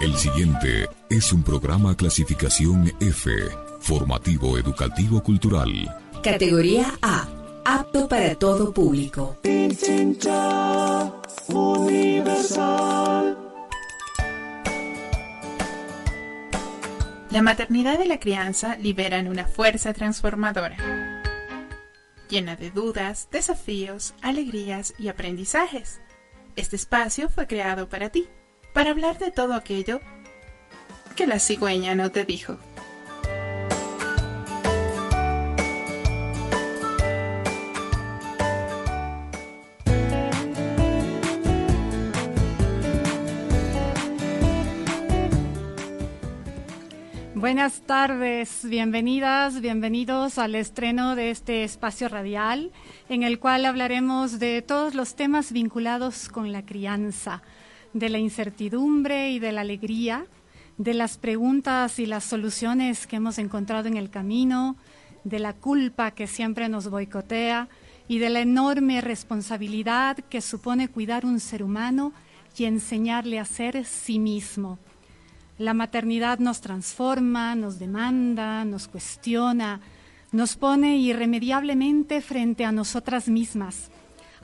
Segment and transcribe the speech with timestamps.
[0.00, 3.30] El siguiente es un programa clasificación F,
[3.80, 5.70] formativo educativo cultural.
[6.22, 7.28] Categoría A,
[7.64, 9.36] apto para todo público.
[17.30, 21.22] La maternidad y la crianza liberan una fuerza transformadora,
[22.30, 26.00] llena de dudas, desafíos, alegrías y aprendizajes.
[26.54, 28.28] Este espacio fue creado para ti,
[28.76, 30.02] para hablar de todo aquello
[31.16, 32.58] que la cigüeña no te dijo.
[47.34, 52.72] Buenas tardes, bienvenidas, bienvenidos al estreno de este espacio radial
[53.08, 57.42] en el cual hablaremos de todos los temas vinculados con la crianza,
[57.98, 60.26] de la incertidumbre y de la alegría,
[60.76, 64.76] de las preguntas y las soluciones que hemos encontrado en el camino,
[65.24, 67.68] de la culpa que siempre nos boicotea
[68.06, 72.12] y de la enorme responsabilidad que supone cuidar un ser humano
[72.58, 74.78] y enseñarle a ser sí mismo.
[75.58, 79.80] La maternidad nos transforma, nos demanda, nos cuestiona,
[80.32, 83.90] nos pone irremediablemente frente a nosotras mismas,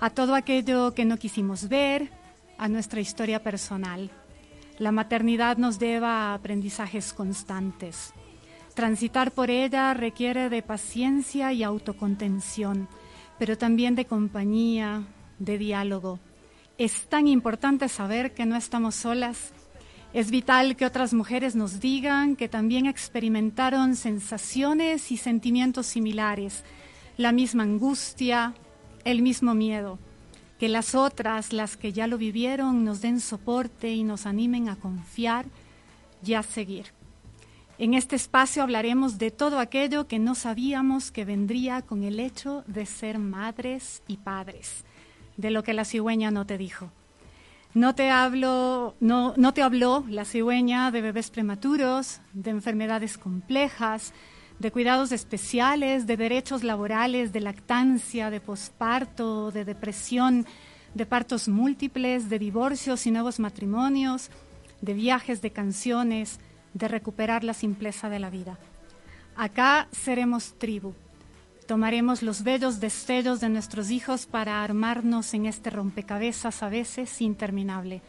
[0.01, 2.22] a todo aquello que no quisimos ver,
[2.63, 4.11] a nuestra historia personal.
[4.79, 8.13] La maternidad nos lleva a aprendizajes constantes.
[8.75, 12.89] Transitar por ella requiere de paciencia y autocontención,
[13.39, 15.03] pero también de compañía,
[15.39, 16.21] de diálogo.
[16.79, 19.53] Es tan importante saber que no estamos solas
[20.13, 26.65] es vital que otras mujeres nos digan que también experimentaron sensaciones y sentimientos similares,
[27.17, 28.53] la misma angustia,
[29.05, 29.99] el mismo miedo.
[30.63, 34.77] Que las otras, las que ya lo vivieron, nos den soporte y nos animen a
[34.77, 35.47] confiar
[36.25, 36.93] y a seguir.
[37.79, 42.63] En este espacio hablaremos de todo aquello que no sabíamos que vendría con el hecho
[42.69, 44.85] de ser madres y padres,
[45.37, 46.93] de lo que la cigüeña no te dijo.
[47.75, 54.13] No te, hablo, no, no te habló la cigüeña de bebés prematuros, de enfermedades complejas,
[54.63, 60.47] de cuidados especiales, de derechos laborales, de lactancia, de posparto, de depresión,
[60.95, 64.31] de partos múltiples, de divorcios y nuevos matrimonios,
[64.81, 66.39] de viajes, de canciones,
[66.75, 68.57] de recuperar la simpleza de la vida.
[69.35, 70.95] Acá seremos tribu,
[71.67, 78.03] Tomaremos los bellos destellos de nuestros hijos para armarnos en este rompecabezas a veces interminable.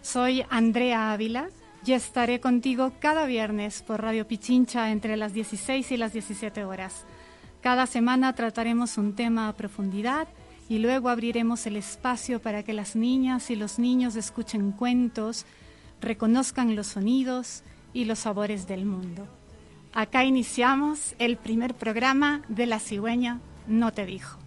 [0.00, 1.48] Soy Andrea Ávila
[1.86, 7.04] y estaré contigo cada viernes por Radio Pichincha entre las 16 y las 17 horas.
[7.60, 10.28] Cada semana trataremos un tema a profundidad
[10.68, 15.44] y luego abriremos el espacio para que las niñas y los niños escuchen cuentos,
[16.00, 17.62] reconozcan los sonidos
[17.92, 19.26] y los sabores del mundo.
[19.92, 24.38] Acá iniciamos el primer programa de La cigüeña no te dijo.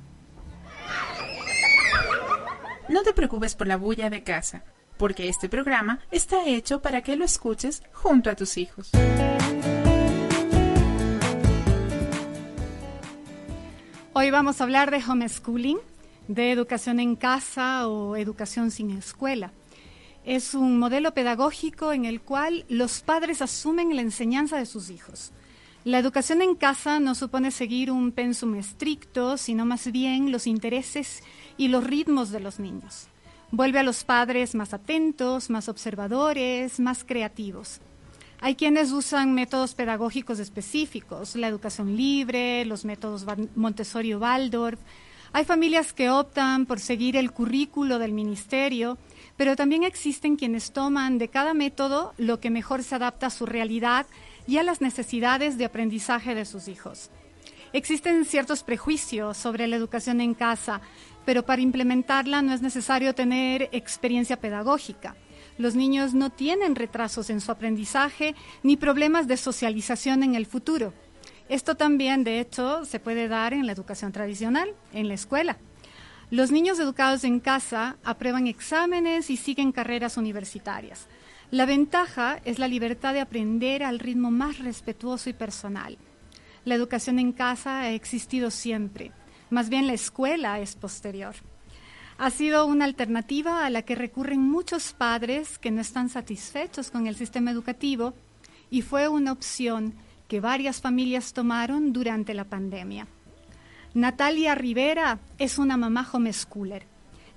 [2.90, 4.64] No te preocupes por la bulla de casa,
[4.98, 8.92] porque este programa está hecho para que lo escuches junto a tus hijos.
[14.14, 15.78] Hoy vamos a hablar de homeschooling,
[16.28, 19.52] de educación en casa o educación sin escuela
[20.28, 25.32] es un modelo pedagógico en el cual los padres asumen la enseñanza de sus hijos.
[25.86, 31.24] La educación en casa no supone seguir un pensum estricto, sino más bien los intereses
[31.56, 33.08] y los ritmos de los niños.
[33.52, 37.80] Vuelve a los padres más atentos, más observadores, más creativos.
[38.40, 43.26] Hay quienes usan métodos pedagógicos específicos, la educación libre, los métodos
[43.56, 44.80] Montessori-Waldorf.
[45.34, 48.98] Hay familias que optan por seguir el currículo del ministerio
[49.38, 53.46] pero también existen quienes toman de cada método lo que mejor se adapta a su
[53.46, 54.08] realidad
[54.48, 57.12] y a las necesidades de aprendizaje de sus hijos.
[57.72, 60.82] Existen ciertos prejuicios sobre la educación en casa,
[61.28, 65.18] pero para implementarla no es necesario tener experiencia pedagógica.
[65.58, 68.34] Los niños no tienen retrasos en su aprendizaje
[68.64, 70.94] ni problemas de socialización en el futuro.
[71.50, 75.58] Esto también, de hecho, se puede dar en la educación tradicional, en la escuela.
[76.32, 81.08] Los niños educados en casa aprueban exámenes y siguen carreras universitarias.
[81.52, 85.98] La ventaja es la libertad de aprender al ritmo más respetuoso y personal.
[86.64, 89.12] La educación en casa ha existido siempre,
[89.50, 91.36] más bien la escuela es posterior.
[92.18, 97.06] Ha sido una alternativa a la que recurren muchos padres que no están satisfechos con
[97.06, 98.14] el sistema educativo
[98.70, 99.94] y fue una opción
[100.28, 103.08] que varias familias tomaron durante la pandemia.
[103.94, 106.86] Natalia Rivera es una mamá homeschooler.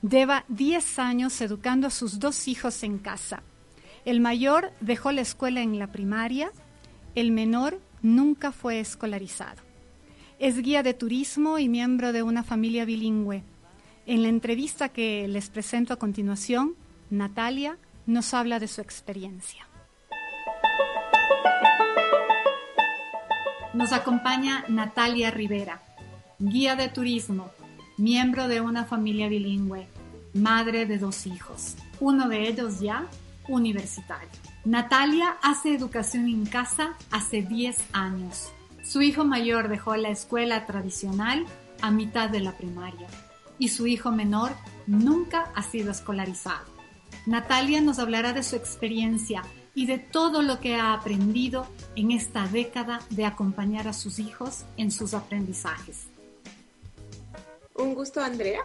[0.03, 3.43] Lleva 10 años educando a sus dos hijos en casa.
[4.05, 6.53] El mayor dejó la escuela en la primaria,
[7.15, 9.70] el menor nunca fue escolarizado.
[10.41, 13.43] Es guía de turismo y miembro de una familia bilingüe.
[14.07, 16.77] En la entrevista que les presento a continuación,
[17.11, 17.77] Natalia
[18.07, 19.69] nos habla de su experiencia.
[23.75, 25.83] Nos acompaña Natalia Rivera,
[26.39, 27.51] guía de turismo,
[27.99, 29.89] miembro de una familia bilingüe,
[30.33, 33.07] madre de dos hijos, uno de ellos ya
[33.47, 34.31] universitario.
[34.65, 38.51] Natalia hace educación en casa hace 10 años.
[38.91, 41.47] Su hijo mayor dejó la escuela tradicional
[41.81, 43.07] a mitad de la primaria
[43.57, 44.51] y su hijo menor
[44.89, 46.67] nunca ha sido escolarizado.
[47.25, 49.45] Natalia nos hablará de su experiencia
[49.77, 54.65] y de todo lo que ha aprendido en esta década de acompañar a sus hijos
[54.77, 56.09] en sus aprendizajes.
[57.77, 58.63] Un gusto, Andrea.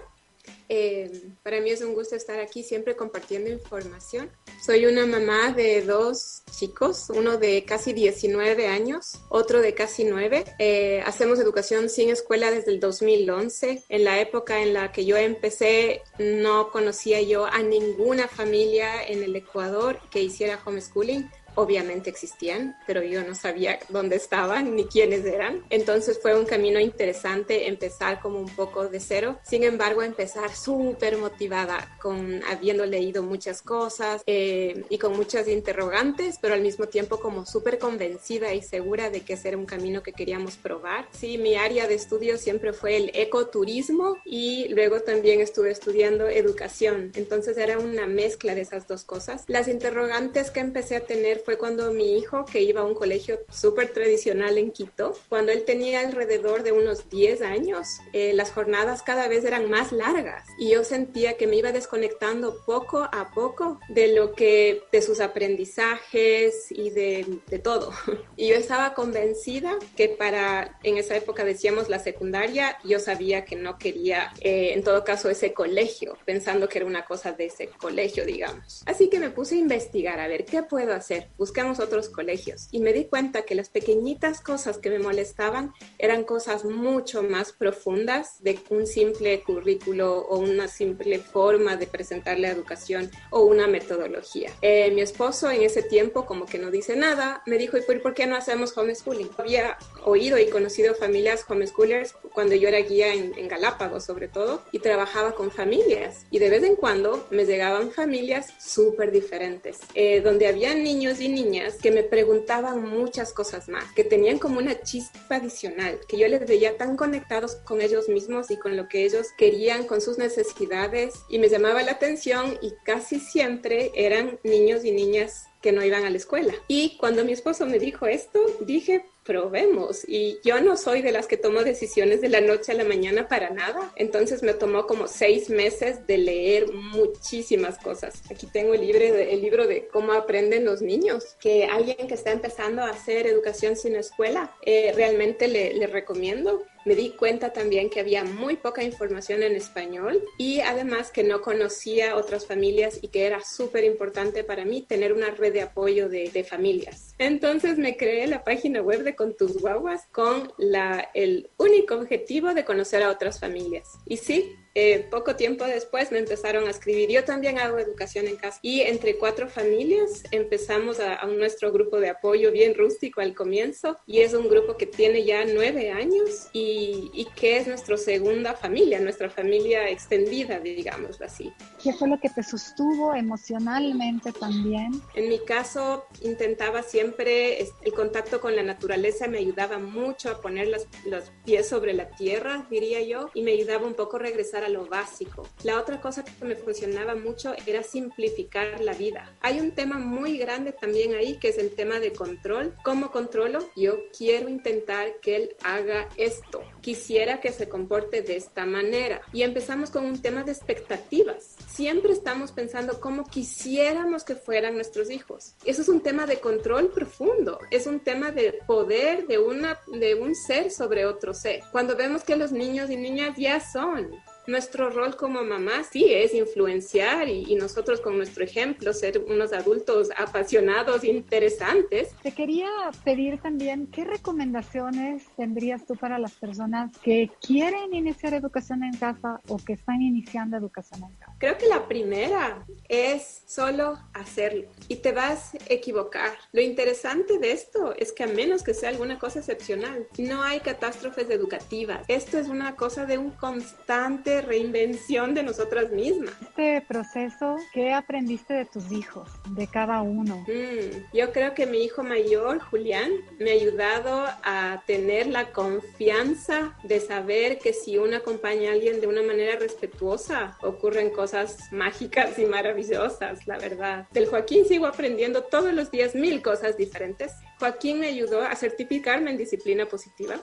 [0.67, 4.29] Eh, para mí es un gusto estar aquí siempre compartiendo información.
[4.65, 10.43] Soy una mamá de dos chicos, uno de casi 19 años, otro de casi 9.
[10.59, 13.83] Eh, hacemos educación sin escuela desde el 2011.
[13.89, 19.23] En la época en la que yo empecé, no conocía yo a ninguna familia en
[19.23, 25.25] el Ecuador que hiciera homeschooling obviamente existían, pero yo no sabía dónde estaban ni quiénes
[25.25, 25.63] eran.
[25.69, 29.39] Entonces fue un camino interesante empezar como un poco de cero.
[29.43, 36.37] Sin embargo, empezar súper motivada, con habiendo leído muchas cosas eh, y con muchas interrogantes,
[36.41, 40.03] pero al mismo tiempo como súper convencida y segura de que ese era un camino
[40.03, 41.07] que queríamos probar.
[41.11, 47.11] Sí, mi área de estudio siempre fue el ecoturismo y luego también estuve estudiando educación.
[47.15, 49.43] Entonces era una mezcla de esas dos cosas.
[49.47, 53.39] Las interrogantes que empecé a tener fue cuando mi hijo, que iba a un colegio
[53.49, 59.03] súper tradicional en Quito, cuando él tenía alrededor de unos 10 años, eh, las jornadas
[59.03, 63.79] cada vez eran más largas y yo sentía que me iba desconectando poco a poco
[63.89, 67.91] de lo que, de sus aprendizajes y de, de todo.
[68.37, 73.55] Y yo estaba convencida que para, en esa época decíamos la secundaria, yo sabía que
[73.55, 77.67] no quería, eh, en todo caso, ese colegio, pensando que era una cosa de ese
[77.67, 78.83] colegio, digamos.
[78.85, 81.29] Así que me puse a investigar, a ver, ¿qué puedo hacer?
[81.37, 86.23] Buscamos otros colegios y me di cuenta que las pequeñitas cosas que me molestaban eran
[86.23, 92.49] cosas mucho más profundas de un simple currículo o una simple forma de presentar la
[92.49, 94.51] educación o una metodología.
[94.61, 98.13] Eh, mi esposo en ese tiempo, como que no dice nada, me dijo, ¿y por
[98.13, 99.29] qué no hacemos homeschooling?
[99.37, 104.79] Había oído y conocido familias homeschoolers cuando yo era guía en, Galápagos sobre todo y
[104.79, 110.47] trabajaba con familias y de vez en cuando me llegaban familias súper diferentes, eh, donde
[110.47, 115.35] había niños y niñas que me preguntaban muchas cosas más, que tenían como una chispa
[115.35, 119.27] adicional, que yo les veía tan conectados con ellos mismos y con lo que ellos
[119.37, 124.91] querían, con sus necesidades, y me llamaba la atención y casi siempre eran niños y
[124.91, 126.53] niñas que no iban a la escuela.
[126.67, 130.07] Y cuando mi esposo me dijo esto, dije, probemos.
[130.07, 133.27] Y yo no soy de las que tomo decisiones de la noche a la mañana
[133.27, 133.91] para nada.
[133.95, 138.21] Entonces me tomó como seis meses de leer muchísimas cosas.
[138.29, 142.13] Aquí tengo el libro de, el libro de cómo aprenden los niños, que alguien que
[142.13, 147.51] está empezando a hacer educación sin escuela, eh, realmente le, le recomiendo me di cuenta
[147.51, 152.99] también que había muy poca información en español y además que no conocía otras familias
[153.01, 157.14] y que era súper importante para mí tener una red de apoyo de, familias.
[157.17, 162.53] Entonces me creé la página web de Con tus guaguas con la, el único objetivo
[162.53, 163.87] de conocer a otras familias.
[164.05, 167.09] Y sí, eh, poco tiempo después me empezaron a escribir.
[167.09, 168.59] Yo también hago educación en casa.
[168.61, 173.97] Y entre cuatro familias empezamos a, nuestro grupo de apoyo bien rústico al comienzo.
[174.05, 178.53] Y es un grupo que tiene ya nueve años y, y que es nuestra segunda
[178.53, 181.53] familia, nuestra familia extendida, digámoslo así.
[181.81, 185.01] ¿Qué fue lo que te sostuvo emocionalmente también?
[185.13, 190.67] En mi caso, intentaba siempre el contacto con la naturaleza, me ayudaba mucho a poner
[190.67, 194.63] los, los pies sobre la tierra, diría yo, y me ayudaba un poco a regresar
[194.63, 195.47] a lo básico.
[195.63, 199.35] La otra cosa que me funcionaba mucho era simplificar la vida.
[199.41, 202.73] Hay un tema muy grande también ahí que es el tema de control.
[202.83, 203.59] ¿Cómo controlo?
[203.75, 206.61] Yo quiero intentar que él haga esto.
[206.81, 209.21] Quisiera que se comporte de esta manera.
[209.33, 215.09] Y empezamos con un tema de expectativas siempre estamos pensando cómo quisiéramos que fueran nuestros
[215.09, 215.55] hijos.
[215.65, 220.15] Eso es un tema de control profundo, es un tema de poder de, una, de
[220.15, 221.61] un ser sobre otro ser.
[221.71, 224.11] Cuando vemos que los niños y niñas ya son
[224.47, 229.53] nuestro rol como mamá sí es influenciar y, y, nosotros con nuestro ejemplo ser unos
[229.53, 232.09] adultos apasionados, interesantes.
[232.21, 232.69] Te quería
[233.03, 239.41] pedir también qué recomendaciones tendrías tú para las personas que quieren iniciar educación en casa
[239.47, 241.33] o que están iniciando educación en casa.
[241.39, 246.31] Creo que la primera es solo hacerlo y te vas a equivocar.
[246.51, 250.59] Lo interesante de esto es que a menos que sea alguna cosa excepcional, no hay
[250.59, 252.05] catástrofes educativas.
[252.07, 256.33] Esto es una cosa de un constante reinvención de nosotras mismas.
[256.41, 260.45] Este proceso, ¿qué aprendiste de tus hijos, de cada uno?
[260.47, 266.77] Mm, yo creo que mi hijo mayor, Julián, me ha ayudado a tener la confianza
[266.83, 272.37] de saber que si uno acompaña a alguien de una manera respetuosa, ocurren cosas mágicas
[272.39, 274.07] y maravillosas, la verdad.
[274.11, 277.31] Del Joaquín sigo aprendiendo todos los días mil cosas diferentes.
[277.59, 280.35] Joaquín me ayudó a certificarme en disciplina positiva.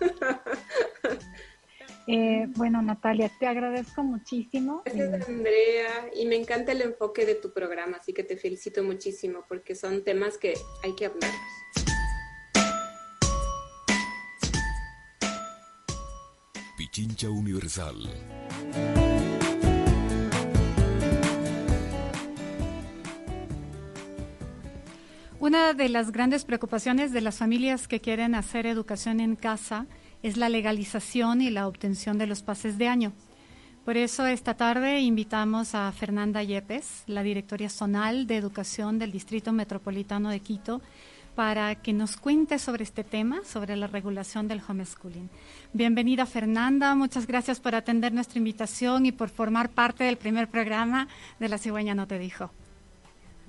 [2.12, 4.82] Eh, bueno, Natalia, te agradezco muchísimo.
[4.84, 8.82] Gracias, eh, Andrea, y me encanta el enfoque de tu programa, así que te felicito
[8.82, 11.30] muchísimo porque son temas que hay que hablar.
[16.76, 17.94] Pichincha Universal.
[25.38, 29.86] Una de las grandes preocupaciones de las familias que quieren hacer educación en casa
[30.22, 33.12] es la legalización y la obtención de los pases de año.
[33.84, 39.52] Por eso esta tarde invitamos a Fernanda Yepes, la directora zonal de educación del Distrito
[39.52, 40.82] Metropolitano de Quito,
[41.34, 45.30] para que nos cuente sobre este tema, sobre la regulación del homeschooling.
[45.72, 51.08] Bienvenida Fernanda, muchas gracias por atender nuestra invitación y por formar parte del primer programa
[51.38, 52.50] de La Cigüeña No Te Dijo.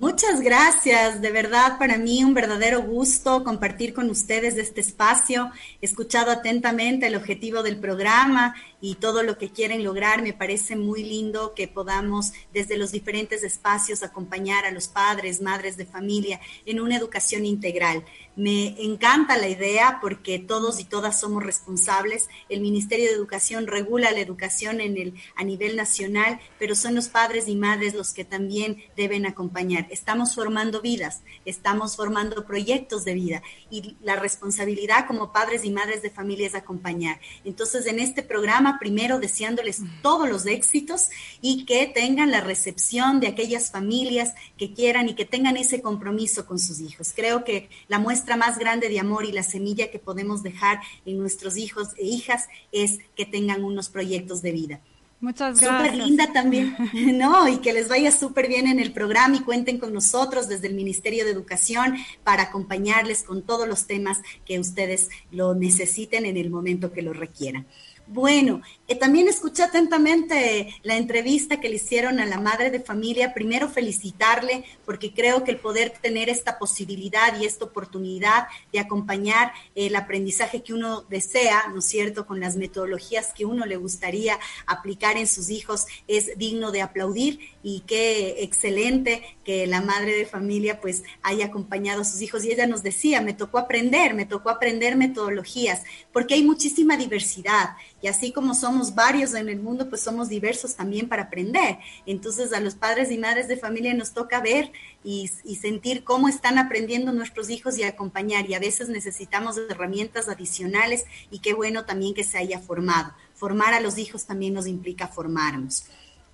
[0.02, 5.52] Muchas gracias, de verdad para mí un verdadero gusto compartir con ustedes este espacio.
[5.80, 10.20] He escuchado atentamente el objetivo del programa y todo lo que quieren lograr.
[10.20, 15.76] Me parece muy lindo que podamos desde los diferentes espacios acompañar a los padres, madres
[15.76, 18.04] de familia en una educación integral.
[18.34, 22.28] Me encanta la idea porque todos y todas somos responsables.
[22.48, 27.08] El Ministerio de Educación regula la educación en el, a nivel nacional, pero son los
[27.08, 29.86] padres y madres los que también deben acompañar.
[29.92, 36.00] Estamos formando vidas, estamos formando proyectos de vida y la responsabilidad como padres y madres
[36.00, 37.20] de familia es acompañar.
[37.44, 41.10] Entonces, en este programa, primero deseándoles todos los éxitos
[41.42, 46.46] y que tengan la recepción de aquellas familias que quieran y que tengan ese compromiso
[46.46, 47.12] con sus hijos.
[47.14, 51.18] Creo que la muestra más grande de amor y la semilla que podemos dejar en
[51.18, 54.80] nuestros hijos e hijas es que tengan unos proyectos de vida.
[55.22, 55.92] Muchas gracias.
[55.92, 56.76] Súper linda también,
[57.16, 57.46] ¿no?
[57.46, 60.74] Y que les vaya súper bien en el programa y cuenten con nosotros desde el
[60.74, 66.50] Ministerio de Educación para acompañarles con todos los temas que ustedes lo necesiten en el
[66.50, 67.66] momento que lo requieran.
[68.08, 73.32] Bueno, eh, también escuché atentamente la entrevista que le hicieron a la madre de familia.
[73.32, 79.52] Primero felicitarle porque creo que el poder tener esta posibilidad y esta oportunidad de acompañar
[79.74, 84.38] el aprendizaje que uno desea, ¿no es cierto?, con las metodologías que uno le gustaría
[84.66, 90.26] aplicar en sus hijos es digno de aplaudir y qué excelente que la madre de
[90.26, 92.44] familia pues haya acompañado a sus hijos.
[92.44, 95.82] Y ella nos decía, me tocó aprender, me tocó aprender metodologías
[96.12, 97.70] porque hay muchísima diversidad
[98.02, 101.78] y así como somos varios en el mundo, pues somos diversos también para aprender.
[102.04, 104.72] Entonces a los padres y madres de familia nos toca ver
[105.04, 105.28] y,
[105.60, 108.50] sentir cómo están aprendiendo nuestros hijos y acompañar.
[108.50, 113.12] Y a veces necesitamos herramientas adicionales y qué bueno también que se haya formado.
[113.34, 115.84] Formar a los hijos también nos implica formarnos.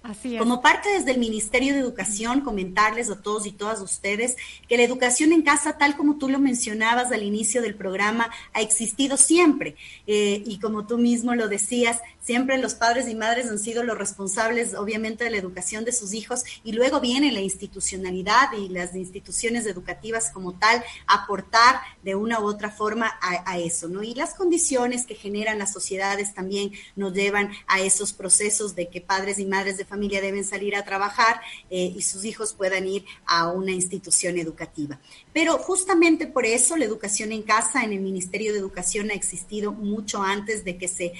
[0.08, 0.40] Así es.
[0.40, 4.36] Como parte desde el Ministerio de Educación, comentarles a todos y todas ustedes
[4.66, 8.62] que la educación en casa, tal como tú lo mencionabas al inicio del programa, ha
[8.62, 9.76] existido siempre.
[10.06, 13.98] Eh, y como tú mismo lo decías, siempre los padres y madres han sido los
[13.98, 16.42] responsables, obviamente, de la educación de sus hijos.
[16.64, 22.46] Y luego viene la institucionalidad y las instituciones educativas como tal, aportar de una u
[22.46, 24.02] otra forma a, a eso, ¿no?
[24.02, 29.02] Y las condiciones que generan las sociedades también nos llevan a esos procesos de que
[29.02, 31.40] padres y madres de familia deben salir a trabajar
[31.70, 34.98] eh, y sus hijos puedan ir a una institución educativa.
[35.32, 39.72] Pero justamente por eso la educación en casa en el Ministerio de Educación ha existido
[39.72, 41.12] mucho antes de que se,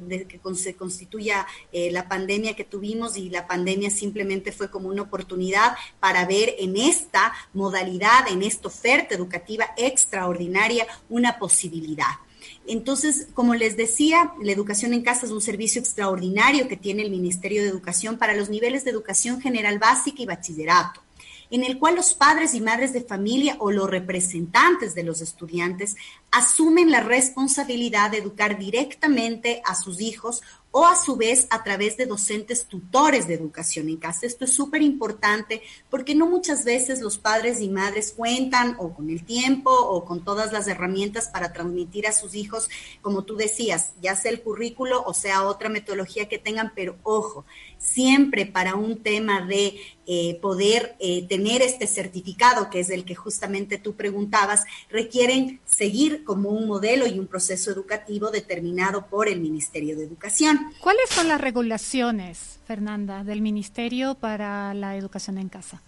[0.00, 4.88] de que se constituya eh, la pandemia que tuvimos y la pandemia simplemente fue como
[4.88, 12.25] una oportunidad para ver en esta modalidad, en esta oferta educativa extraordinaria, una posibilidad.
[12.68, 17.10] Entonces, como les decía, la educación en casa es un servicio extraordinario que tiene el
[17.10, 21.06] Ministerio de Educación para los niveles de educación general básica y bachillerato
[21.50, 25.96] en el cual los padres y madres de familia o los representantes de los estudiantes
[26.30, 31.96] asumen la responsabilidad de educar directamente a sus hijos o a su vez a través
[31.96, 34.26] de docentes tutores de educación en casa.
[34.26, 39.08] Esto es súper importante porque no muchas veces los padres y madres cuentan o con
[39.08, 42.68] el tiempo o con todas las herramientas para transmitir a sus hijos,
[43.00, 47.44] como tú decías, ya sea el currículo o sea otra metodología que tengan, pero ojo,
[47.78, 53.14] siempre para un tema de eh, poder eh, tener este certificado, que es el que
[53.14, 59.40] justamente tú preguntabas, requieren seguir como un modelo y un proceso educativo determinado por el
[59.40, 60.55] Ministerio de Educación.
[60.80, 65.82] ¿Cuáles son las regulaciones, Fernanda, del Ministerio para la educación en casa?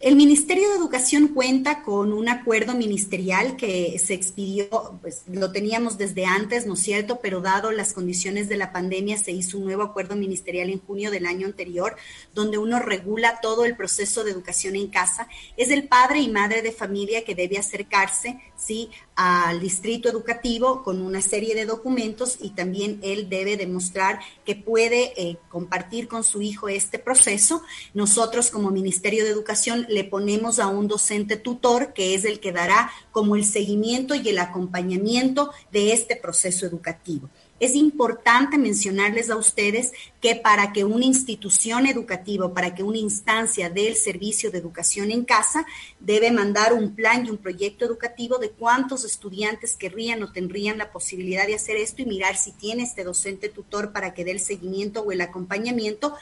[0.00, 5.96] El Ministerio de Educación cuenta con un acuerdo ministerial que se expidió, pues lo teníamos
[5.96, 7.20] desde antes, ¿no es cierto?
[7.22, 11.10] Pero dado las condiciones de la pandemia, se hizo un nuevo acuerdo ministerial en junio
[11.10, 11.96] del año anterior,
[12.34, 15.26] donde uno regula todo el proceso de educación en casa.
[15.56, 18.90] Es el padre y madre de familia que debe acercarse, ¿sí?
[19.16, 25.12] Al distrito educativo con una serie de documentos y también él debe demostrar que puede
[25.16, 27.62] eh, compartir con su hijo este proceso.
[27.92, 32.52] Nosotros como Ministerio de Educación le ponemos a un docente tutor que es el que
[32.52, 37.28] dará como el seguimiento y el acompañamiento de este proceso educativo.
[37.60, 43.70] Es importante mencionarles a ustedes que para que una institución educativa, para que una instancia
[43.70, 45.64] del servicio de educación en casa,
[46.00, 50.90] debe mandar un plan y un proyecto educativo de cuántos estudiantes querrían o tendrían la
[50.90, 54.40] posibilidad de hacer esto y mirar si tiene este docente tutor para que dé el
[54.40, 56.14] seguimiento o el acompañamiento.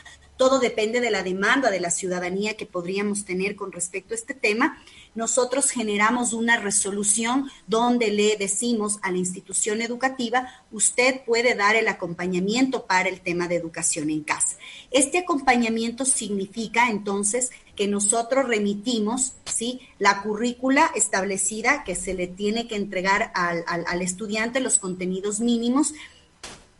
[0.42, 4.34] Todo depende de la demanda de la ciudadanía que podríamos tener con respecto a este
[4.34, 4.82] tema
[5.14, 11.88] nosotros generamos una resolución donde le decimos a la institución educativa, usted puede dar el
[11.88, 14.56] acompañamiento para el tema de educación en casa.
[14.90, 19.80] Este acompañamiento significa entonces que nosotros remitimos ¿sí?
[19.98, 25.92] la currícula establecida que se le tiene que entregar al, al estudiante, los contenidos mínimos,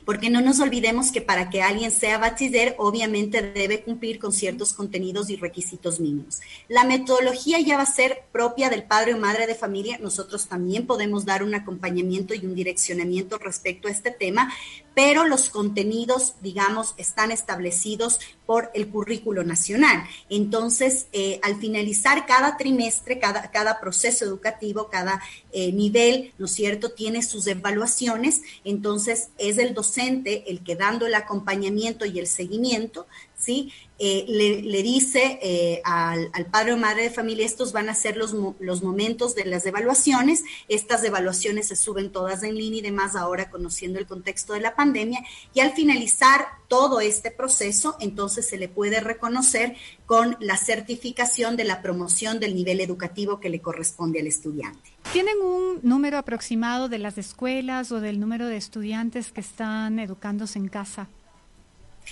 [0.04, 4.72] porque no nos olvidemos que para que alguien sea bachiller, obviamente debe cumplir con ciertos
[4.72, 6.40] contenidos y requisitos mínimos.
[6.68, 9.98] La metodología ya va a ser propia del padre o madre de familia.
[9.98, 14.52] Nosotros también podemos dar un acompañamiento y un direccionamiento respecto a este tema,
[14.94, 20.04] pero los contenidos, digamos, están establecidos por el currículo nacional.
[20.28, 25.22] Entonces, eh, al finalizar cada trimestre, cada, cada proceso educativo, cada
[25.52, 28.42] eh, nivel, ¿no es cierto?, tiene sus evaluaciones.
[28.64, 33.06] Entonces, es el docente el que dando el acompañamiento y el seguimiento,
[33.42, 33.72] ¿sí?
[33.98, 38.34] Eh, le, dice eh, al, padre o madre de familia, estos van a ser los,
[38.58, 43.48] los momentos de las evaluaciones, estas evaluaciones se suben todas en línea y demás ahora
[43.48, 45.20] conociendo el contexto de la pandemia,
[45.54, 49.76] y al finalizar todo este proceso, entonces se le puede reconocer
[50.06, 54.90] con la certificación de la promoción del nivel educativo que le corresponde al estudiante.
[55.12, 60.58] ¿Tienen un número aproximado de las escuelas o del número de estudiantes que están educándose
[60.58, 61.08] en casa?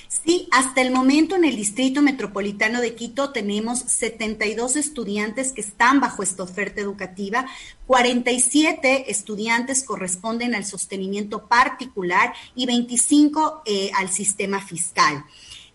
[0.09, 6.00] Sí, hasta el momento en el Distrito Metropolitano de Quito tenemos 72 estudiantes que están
[6.00, 7.46] bajo esta oferta educativa,
[7.87, 15.24] 47 estudiantes corresponden al sostenimiento particular y 25 eh, al sistema fiscal.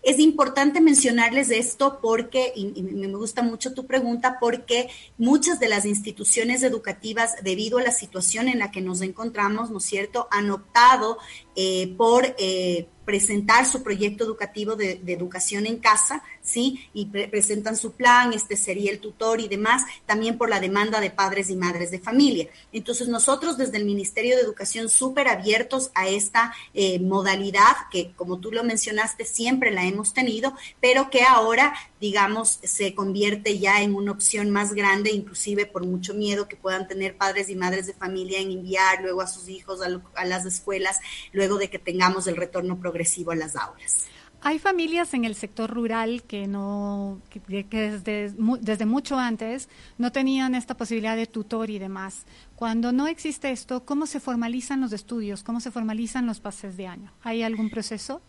[0.06, 5.84] Es importante mencionarles esto porque, y, me gusta mucho tu pregunta, porque muchas de las
[5.84, 10.52] instituciones educativas, debido a la situación en la que nos encontramos, ¿no es cierto?, han
[10.52, 11.18] optado
[11.56, 16.88] eh, por eh, presentar su proyecto educativo de, educación en casa, ¿sí?
[16.92, 21.10] Y presentan su plan, este sería el tutor y demás, también por la demanda de
[21.10, 22.48] padres y madres de familia.
[22.72, 28.38] Entonces, nosotros desde el Ministerio de Educación súper abiertos a esta eh, modalidad que, como
[28.38, 33.94] tú lo mencionaste, siempre la hemos tenido, pero que ahora, digamos, se convierte ya en
[33.94, 37.94] una opción más grande, inclusive por mucho miedo que puedan tener padres y madres de
[37.94, 40.98] familia en enviar luego a sus hijos a, a las escuelas,
[41.32, 44.06] luego de que tengamos el retorno progresivo a las aulas.
[44.42, 50.54] Hay familias en el sector rural que no, que, desde, desde, mucho antes no tenían
[50.54, 52.26] esta posibilidad de tutor y demás.
[52.54, 55.42] Cuando no existe esto, ¿cómo se formalizan los estudios?
[55.42, 57.12] ¿Cómo se formalizan los pases de año?
[57.22, 58.20] ¿Hay algún proceso?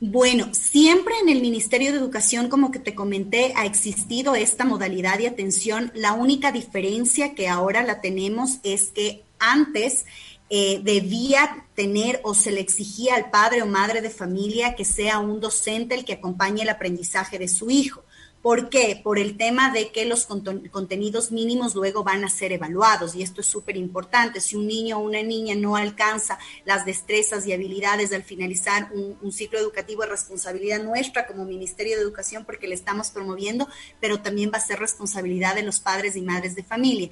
[0.00, 5.18] Bueno, siempre en el Ministerio de Educación, como que te comenté, ha existido esta modalidad
[5.18, 5.90] de atención.
[5.92, 10.04] La única diferencia que ahora la tenemos es que antes
[10.50, 15.18] eh, debía tener o se le exigía al padre o madre de familia que sea
[15.18, 18.04] un docente el que acompañe el aprendizaje de su hijo.
[18.48, 18.98] ¿Por qué?
[19.04, 23.42] Por el tema de que los contenidos mínimos luego van a ser evaluados y esto
[23.42, 24.40] es súper importante.
[24.40, 29.32] Si un niño o una niña no alcanza las destrezas y habilidades al finalizar un,
[29.32, 33.68] ciclo educativo, es responsabilidad nuestra como Ministerio de Educación porque le estamos promoviendo,
[34.00, 37.10] pero también va a ser responsabilidad de los padres y madres de familia.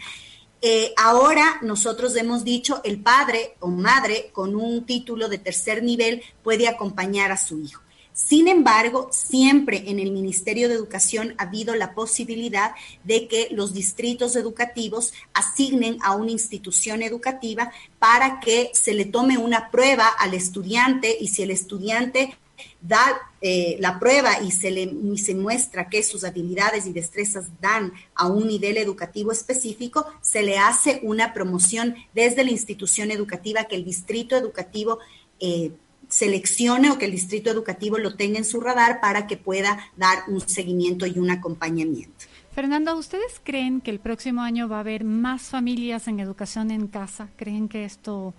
[0.62, 6.22] Eh, ahora nosotros hemos dicho, el padre o madre con un título de tercer nivel
[6.42, 7.82] puede acompañar a su hijo.
[8.16, 12.74] Sin embargo, siempre en el Ministerio de Educación ha habido la posibilidad
[13.04, 19.36] de que los distritos educativos asignen a una institución educativa para que se le tome
[19.36, 22.34] una prueba al estudiante y si el estudiante
[22.80, 27.92] da eh, la prueba y se le se muestra que sus habilidades y destrezas dan
[28.14, 33.76] a un nivel educativo específico, se le hace una promoción desde la institución educativa que
[33.76, 35.00] el distrito educativo
[35.38, 35.72] eh,
[36.08, 40.24] seleccione o que el distrito educativo lo tenga en su radar para que pueda dar
[40.28, 42.26] un seguimiento y un acompañamiento.
[42.52, 46.86] Fernanda, ¿ustedes creen que el próximo año va a haber más familias en educación en
[46.86, 47.28] casa?
[47.36, 48.32] ¿Creen que esto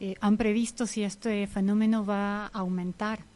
[0.00, 3.29] eh, han previsto si este fenómeno va a aumentar?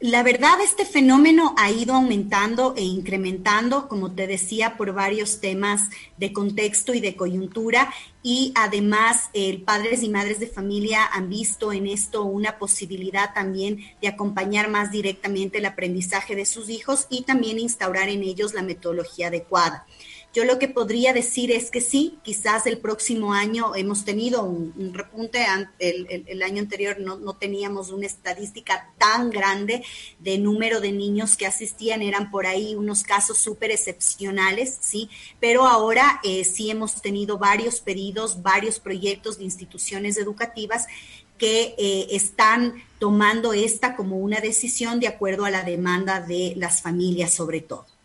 [0.00, 5.88] La verdad, este fenómeno ha ido aumentando e incrementando, como te decía, por varios temas
[6.18, 7.90] de contexto y de coyuntura.
[8.22, 9.30] Y además,
[9.64, 14.90] padres y madres de familia han visto en esto una posibilidad también de acompañar más
[14.90, 19.86] directamente el aprendizaje de sus hijos y también instaurar en ellos la metodología adecuada.
[20.36, 24.92] Yo lo que podría decir es que sí, quizás el próximo año hemos tenido un,
[24.92, 25.46] repunte,
[25.78, 29.82] el, año anterior no, teníamos una estadística tan grande
[30.18, 35.08] de número de niños que asistían, eran por ahí unos casos súper excepcionales, sí,
[35.40, 40.86] pero ahora eh, sí hemos tenido varios pedidos, varios proyectos de instituciones educativas
[41.38, 46.82] que eh, están tomando esta como una decisión de acuerdo a la demanda de las
[46.82, 47.95] familias sobre todo.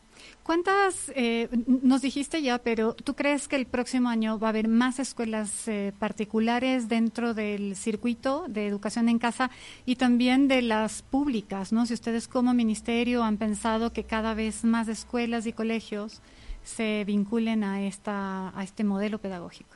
[0.44, 4.68] ¿Cuántas, eh, nos dijiste ya, pero tú crees que el próximo año va a haber
[4.68, 9.52] más escuelas eh, particulares dentro del circuito de educación en casa
[9.86, 11.86] y también de las públicas, ¿no?
[11.86, 16.22] Si ustedes como ministerio han pensado que cada vez más escuelas y colegios
[16.64, 19.76] se vinculen a, esta, a este modelo pedagógico.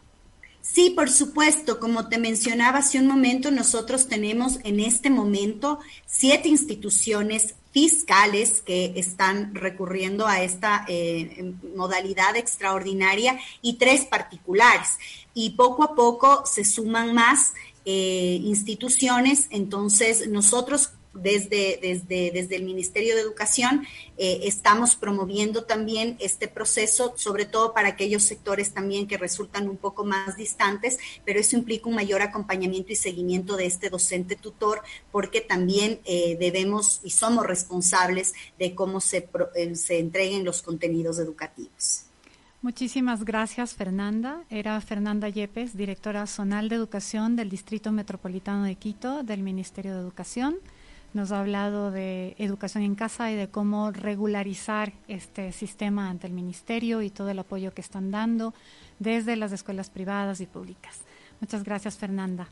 [0.62, 1.80] Sí, por supuesto.
[1.80, 8.94] Como te mencionaba hace un momento, nosotros tenemos en este momento siete instituciones fiscales que
[8.96, 14.98] están recurriendo a esta eh, modalidad extraordinaria y tres particulares.
[15.34, 19.48] Y poco a poco se suman más eh, instituciones.
[19.50, 27.14] Entonces, nosotros desde, desde, desde el Ministerio de Educación eh, estamos promoviendo también este proceso,
[27.18, 31.90] sobre todo para aquellos sectores también que resultan un poco más distantes, pero eso implica
[31.90, 37.46] un mayor acompañamiento y seguimiento de este docente tutor, porque también eh, debemos y somos
[37.46, 42.04] responsables de cómo se, eh, se entreguen los contenidos educativos.
[42.62, 44.42] Muchísimas gracias, Fernanda.
[44.50, 50.00] Era Fernanda Yepes, directora zonal de educación del Distrito Metropolitano de Quito del Ministerio de
[50.00, 50.58] Educación
[51.16, 56.34] nos ha hablado de educación en casa y de cómo regularizar este sistema ante el
[56.34, 58.54] ministerio y todo el apoyo que están dando
[59.00, 61.00] desde las escuelas privadas y públicas.
[61.40, 62.50] Muchas gracias, Fernanda.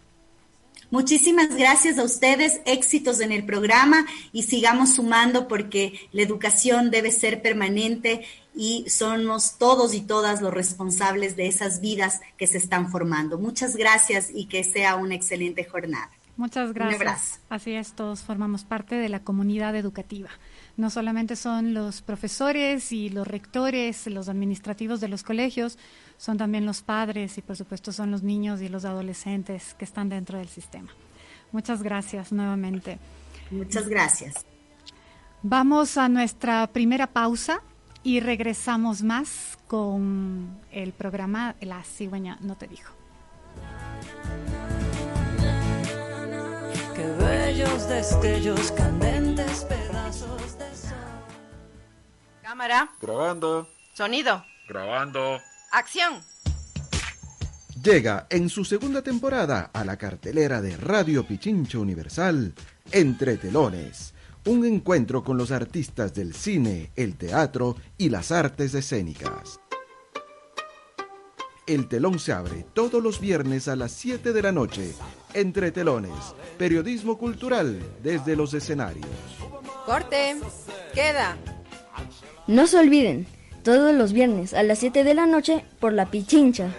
[0.92, 7.12] Muchísimas gracias a ustedes, éxitos en el programa y sigamos sumando porque la educación debe
[7.12, 12.90] ser permanente y somos todos y todas los responsables de esas vidas que se están
[12.90, 13.38] formando.
[13.38, 16.12] Muchas gracias y que sea una excelente jornada.
[16.36, 17.40] Muchas gracias.
[17.50, 20.30] Así es, todos formamos parte de la comunidad educativa.
[20.78, 25.78] No solamente son los profesores y los rectores, los administrativos de los colegios,
[26.18, 30.10] son también los padres y por supuesto son los niños y los adolescentes que están
[30.10, 30.90] dentro del sistema.
[31.52, 32.98] Muchas gracias nuevamente.
[33.52, 34.46] Muchas gracias.
[35.44, 37.62] Vamos a nuestra primera pausa
[38.02, 42.92] y regresamos más con el programa La cigüeña no te dijo.
[47.54, 50.98] Bellos destellos, candentes pedazos de sol.
[52.42, 52.90] Cámara.
[53.00, 53.68] Grabando.
[53.94, 54.44] Sonido.
[54.68, 55.40] Grabando.
[55.72, 56.16] Acción.
[57.84, 62.56] Llega en su segunda temporada a la cartelera de Radio Pichincho Universal,
[62.92, 69.60] Entre Telones, un encuentro con los artistas del cine, el teatro y las artes escénicas.
[71.68, 74.96] El telón se abre todos los viernes a las 7 de la noche.
[75.34, 76.12] Entre telones,
[76.58, 79.08] periodismo cultural desde los escenarios.
[79.86, 80.36] Corte,
[80.94, 81.38] queda.
[82.46, 83.26] No se olviden,
[83.64, 86.70] todos los viernes a las 7 de la noche por la Pichincha.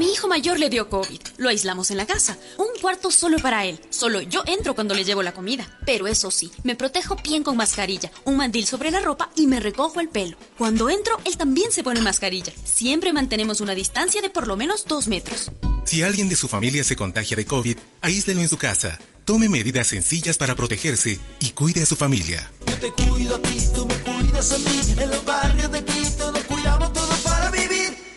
[0.00, 1.20] Mi hijo mayor le dio COVID.
[1.36, 2.38] Lo aislamos en la casa.
[2.56, 3.78] Un cuarto solo para él.
[3.90, 5.68] Solo yo entro cuando le llevo la comida.
[5.84, 9.60] Pero eso sí, me protejo bien con mascarilla, un mandil sobre la ropa y me
[9.60, 10.38] recojo el pelo.
[10.56, 12.50] Cuando entro, él también se pone mascarilla.
[12.64, 15.50] Siempre mantenemos una distancia de por lo menos dos metros.
[15.84, 18.98] Si alguien de su familia se contagia de COVID, aíslelo en su casa.
[19.26, 22.50] Tome medidas sencillas para protegerse y cuide a su familia.
[22.66, 24.80] Yo te cuido a ti, tú me cuidas a mí.
[24.96, 26.32] En los barrios de Quito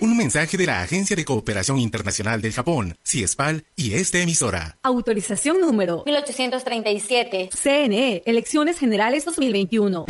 [0.04, 4.78] vivir mensaje de la Agencia de Cooperación Internacional del Japón, CIESPAL, y esta emisora.
[4.84, 7.50] Autorización número 1837.
[7.54, 10.06] CNE, Elecciones Generales 2021.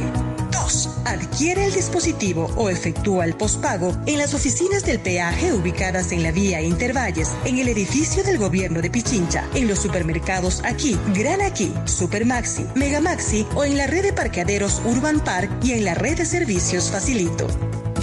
[0.51, 0.89] 2.
[1.03, 6.31] Adquiere el dispositivo o efectúa el postpago en las oficinas del peaje ubicadas en la
[6.31, 11.73] vía Intervalles, en el edificio del gobierno de Pichincha, en los supermercados Aquí, Gran Aquí,
[11.83, 16.25] Supermaxi, Megamaxi o en la red de parqueaderos Urban Park y en la red de
[16.25, 17.49] servicios Facilito.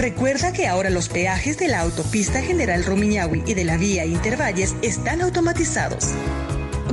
[0.03, 4.75] Recuerda que ahora los peajes de la autopista General Rumiñahui y de la vía Intervalles
[4.83, 6.09] están automatizados.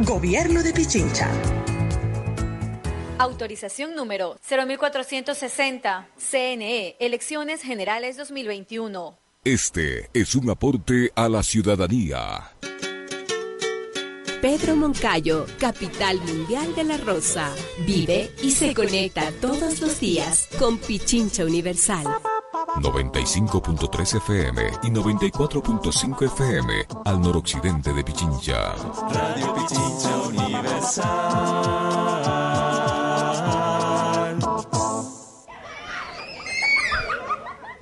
[0.05, 1.27] Gobierno de Pichincha.
[3.17, 6.07] Autorización número 0460.
[6.17, 9.17] CNE, Elecciones Generales 2021.
[9.43, 12.51] Este es un aporte a la ciudadanía.
[14.39, 17.55] Pedro Moncayo, capital mundial de la rosa.
[17.87, 22.05] Vive y se conecta todos los días con Pichincha Universal.
[22.65, 26.73] 95.3 FM y 94.5 FM
[27.05, 28.73] al noroccidente de Pichincha.
[29.09, 31.59] Radio Pichincha Universal.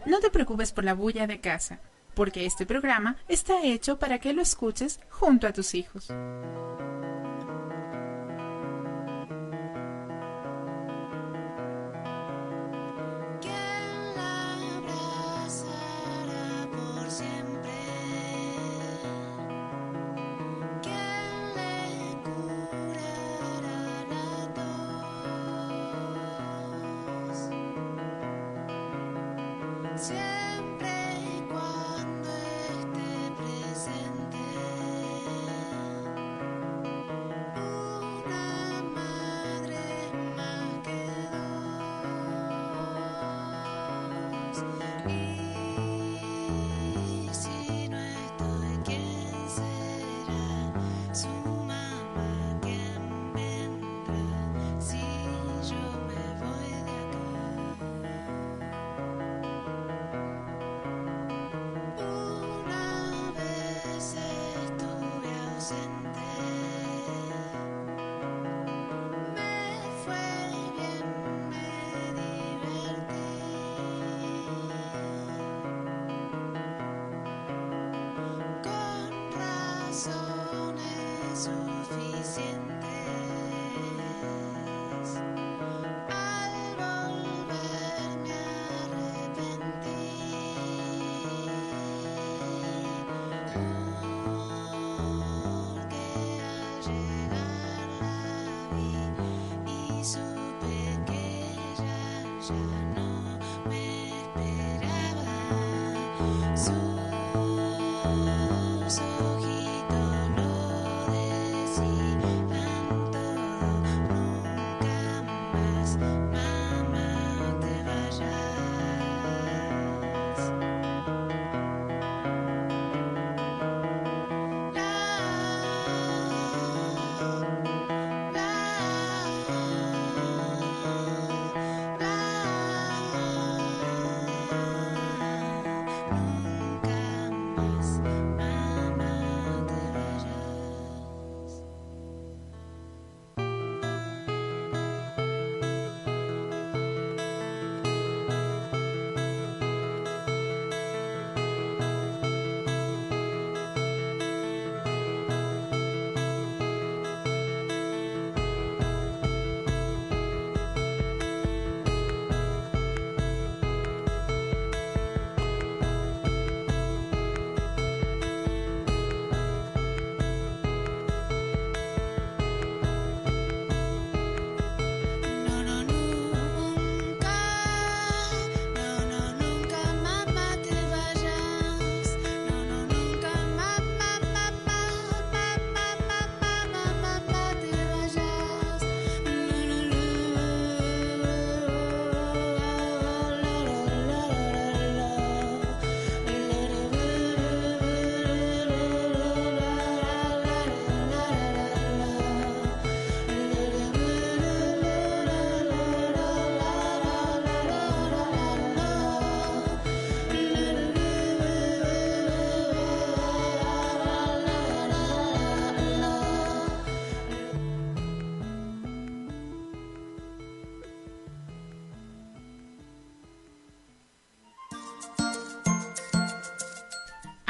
[0.06, 1.80] No te preocupes por la bulla de casa,
[2.14, 6.10] porque este programa está hecho para que lo escuches junto a tus hijos.
[44.58, 45.47] Dos.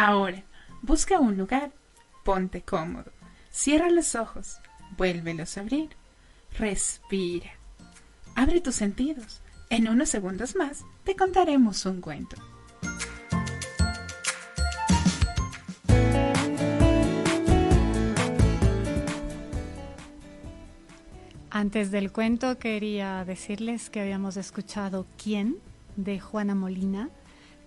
[0.08, 0.42] Ahora,
[0.82, 1.74] busca un lugar,
[2.24, 3.12] ponte cómodo,
[3.52, 4.62] cierra los ojos,
[4.96, 5.90] vuélvelos a abrir,
[6.58, 7.52] respira,
[8.34, 9.42] abre tus sentidos.
[9.70, 12.38] En unos segundos más te contaremos un cuento.
[21.50, 25.58] Antes del cuento quería decirles que habíamos escuchado ¿Quién?
[25.98, 27.10] de Juana Molina,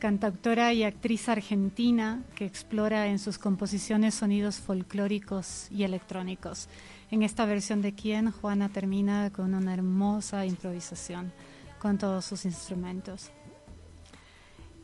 [0.00, 6.68] cantautora y actriz argentina que explora en sus composiciones sonidos folclóricos y electrónicos.
[7.10, 8.32] En esta versión de ¿Quién?
[8.32, 11.32] Juana termina con una hermosa improvisación
[11.78, 13.30] con todos sus instrumentos.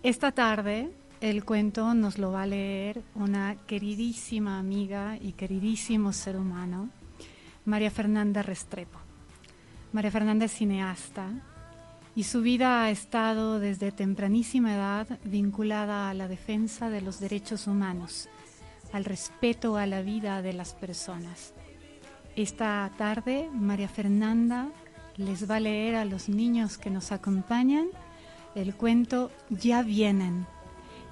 [0.03, 6.37] Esta tarde el cuento nos lo va a leer una queridísima amiga y queridísimo ser
[6.37, 6.91] humano,
[7.65, 8.99] María Fernanda Restrepo.
[9.93, 11.31] María Fernanda es cineasta
[12.17, 17.67] y su vida ha estado desde tempranísima edad vinculada a la defensa de los derechos
[17.67, 18.31] humanos,
[18.93, 21.53] al respeto a la vida de las personas.
[22.35, 24.71] Esta tarde María Fernanda
[25.19, 27.89] les va a leer a los niños que nos acompañan
[28.55, 30.47] el cuento Ya vienen.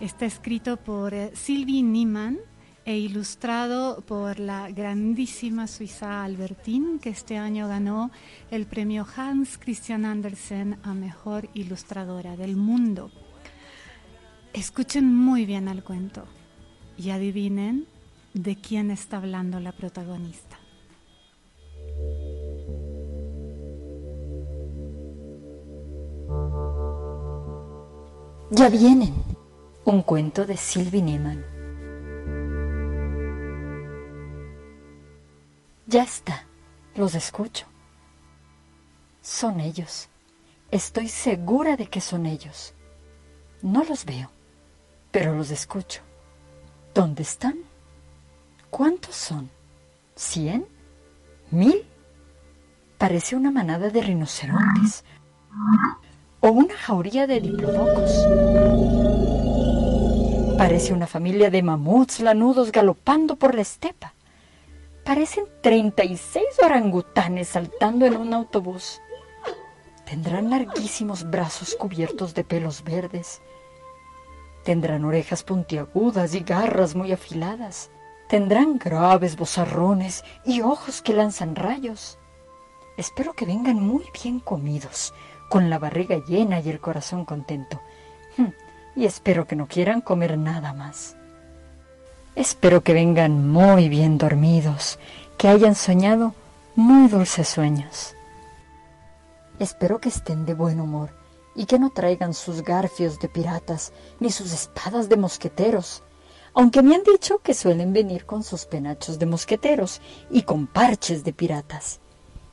[0.00, 2.38] Está escrito por eh, Sylvie Niemann
[2.84, 8.10] e ilustrado por la grandísima suiza Albertine, que este año ganó
[8.50, 13.10] el premio Hans Christian Andersen a Mejor Ilustradora del Mundo.
[14.52, 16.24] Escuchen muy bien el cuento
[16.96, 17.86] y adivinen
[18.34, 20.58] de quién está hablando la protagonista.
[28.50, 29.14] Ya vienen.
[29.84, 31.53] Un cuento de Sylvie Niemann.
[35.94, 36.42] Ya está.
[36.96, 37.66] Los escucho.
[39.22, 40.08] Son ellos.
[40.72, 42.74] Estoy segura de que son ellos.
[43.62, 44.28] No los veo,
[45.12, 46.00] pero los escucho.
[46.92, 47.58] ¿Dónde están?
[48.70, 49.48] ¿Cuántos son?
[50.16, 50.66] ¿Cien?
[51.52, 51.86] ¿Mil?
[52.98, 55.04] Parece una manada de rinocerontes
[56.40, 58.10] o una jauría de diplodocos.
[60.58, 64.13] Parece una familia de mamuts lanudos galopando por la estepa.
[65.04, 69.02] Parecen 36 orangutanes saltando en un autobús.
[70.06, 73.42] Tendrán larguísimos brazos cubiertos de pelos verdes.
[74.64, 77.90] Tendrán orejas puntiagudas y garras muy afiladas.
[78.28, 82.18] Tendrán graves bozarrones y ojos que lanzan rayos.
[82.96, 85.12] Espero que vengan muy bien comidos,
[85.50, 87.80] con la barriga llena y el corazón contento.
[88.38, 88.52] Hm,
[88.96, 91.16] Y espero que no quieran comer nada más.
[92.36, 94.98] Espero que vengan muy bien dormidos,
[95.38, 96.34] que hayan soñado
[96.74, 98.16] muy dulces sueños.
[99.60, 101.10] Espero que estén de buen humor
[101.54, 106.02] y que no traigan sus garfios de piratas ni sus espadas de mosqueteros,
[106.54, 111.22] aunque me han dicho que suelen venir con sus penachos de mosqueteros y con parches
[111.22, 112.00] de piratas,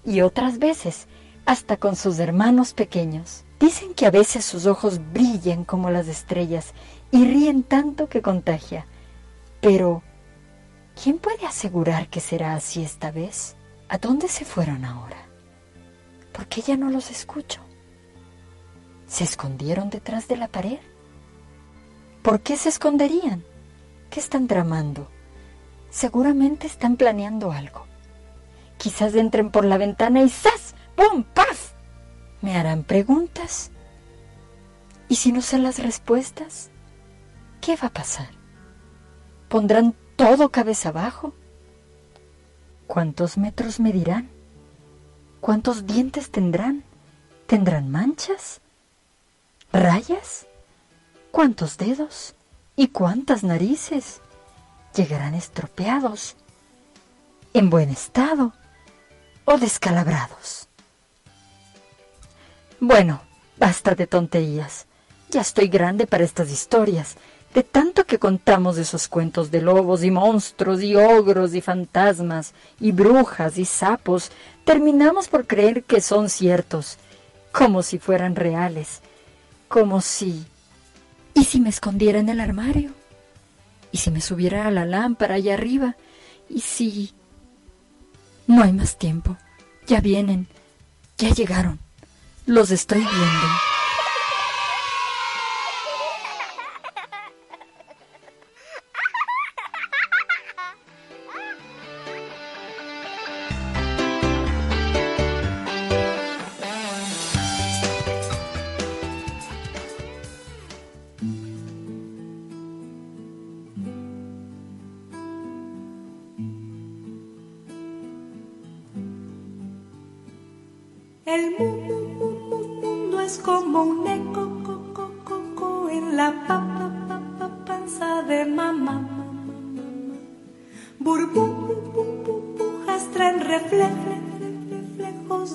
[0.06, 1.08] y otras veces
[1.48, 3.46] hasta con sus hermanos pequeños.
[3.60, 6.76] Dicen que a veces sus ojos brillan como las estrellas
[7.10, 8.86] y ríen tanto que contagia.
[9.62, 10.02] Pero,
[11.02, 13.56] ¿quién puede asegurar que será así esta vez?
[13.90, 15.18] ¿A dónde se fueron ahora?
[16.34, 17.62] ¿Por qué ya no los escucho?
[19.06, 20.80] ¿Se escondieron detrás de la pared?
[22.24, 23.44] ¿Por qué se esconderían?
[24.10, 25.08] ¿Qué están tramando?
[25.92, 27.86] Seguramente están planeando algo.
[28.78, 30.74] Quizás entren por la ventana y ¡zas!
[30.96, 31.24] ¡Pum!
[31.24, 31.74] ¡Paf!
[32.42, 33.70] ¿Me harán preguntas?
[35.08, 36.72] ¿Y si no sé las respuestas?
[37.60, 38.41] ¿Qué va a pasar?
[39.52, 41.34] ¿Pondrán todo cabeza abajo?
[42.88, 44.30] ¿Cuántos metros medirán?
[45.42, 46.86] ¿Cuántos dientes tendrán?
[47.48, 48.62] ¿Tendrán manchas?
[49.74, 50.48] ¿Rayas?
[51.32, 52.34] ¿Cuántos dedos?
[52.78, 54.22] ¿Y cuántas narices?
[54.96, 56.38] ¿Llegarán estropeados?
[57.54, 58.54] ¿En buen estado?
[59.44, 60.70] ¿O descalabrados?
[62.80, 63.22] Bueno,
[63.58, 64.86] basta de tonterías.
[65.30, 67.18] Ya estoy grande para estas historias.
[67.54, 72.94] De tanto que contamos esos cuentos de lobos y monstruos y ogros y fantasmas y
[72.94, 74.32] brujas y sapos,
[74.64, 76.98] terminamos por creer que son ciertos,
[77.52, 79.02] como si fueran reales,
[79.68, 80.46] como si...
[81.34, 82.92] ¿Y si me escondiera en el armario?
[83.92, 85.96] ¿Y si me subiera a la lámpara allá arriba?
[86.50, 87.14] ¿Y si...
[88.48, 89.38] No hay más tiempo.
[89.88, 90.48] Ya vienen.
[91.18, 91.80] Ya llegaron.
[92.46, 93.71] Los estoy viendo.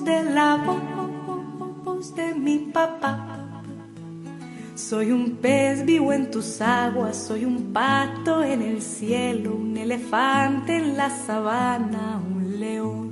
[0.03, 3.33] De la vo- voz de mi papá.
[4.75, 10.77] Soy un pez vivo en tus aguas, soy un pato en el cielo, un elefante
[10.77, 13.07] en la sabana, un león.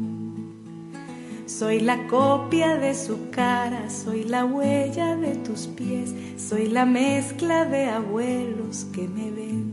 [1.47, 7.65] Soy la copia de su cara, soy la huella de tus pies, soy la mezcla
[7.65, 9.65] de abuelos que me ven.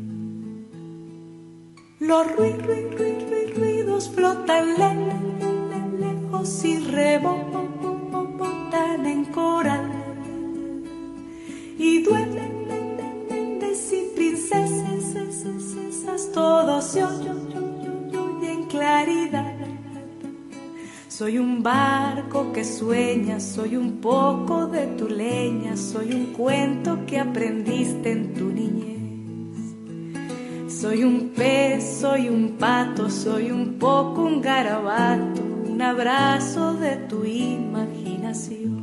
[2.01, 5.52] Los rui- rui- rui- rui- ruidos flotan le-
[6.43, 7.47] y rebotan
[9.07, 9.93] en coral.
[11.79, 15.05] Y duendes y princesas,
[16.35, 19.55] todos se oyen claridad.
[21.07, 27.21] Soy un barco que sueña, soy un poco de tu leña, soy un cuento que
[27.21, 28.99] aprendiste en tu niñez.
[30.67, 37.25] Soy un pez, soy un pato, soy un poco un garabato, un abrazo de tu
[37.25, 38.83] imaginación.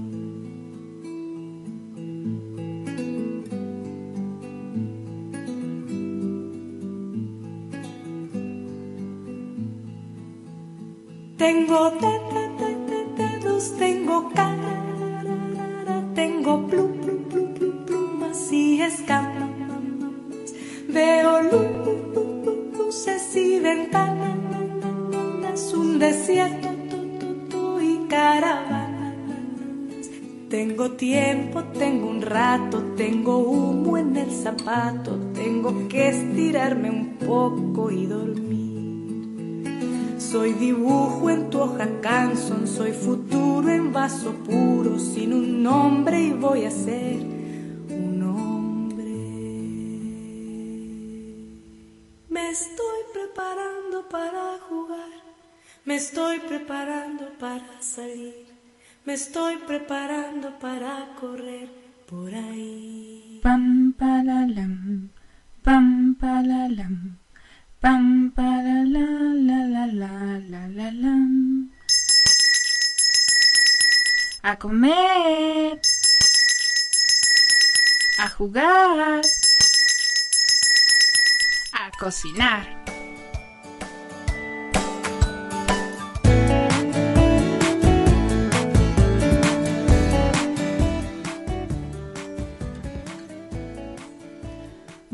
[11.37, 14.75] Tengo de- de- de- de- dedos, tengo cara,
[16.15, 19.49] tengo plu- plu- plu- plu- plumas y escamas.
[20.87, 24.39] Veo lu- lu- lu- lu- luces y ventanas,
[25.73, 26.68] un desierto
[30.49, 37.91] Tengo tiempo, tengo un rato, tengo humo en el zapato, tengo que estirarme un poco
[37.91, 39.64] y dormir.
[40.18, 46.32] Soy dibujo en tu hoja canson, soy futuro en vaso puro, sin un nombre y
[46.32, 47.38] voy a ser
[55.89, 58.45] me estoy preparando para salir,
[59.05, 61.67] me estoy preparando para correr
[62.07, 63.39] por ahí.
[63.41, 65.09] Pam palalam,
[65.63, 67.17] pam palalam,
[67.79, 69.07] pam para la
[69.47, 70.13] la la la
[70.51, 71.71] la la lam.
[74.43, 75.81] A comer,
[78.19, 79.21] a jugar,
[81.73, 82.78] a cocinar.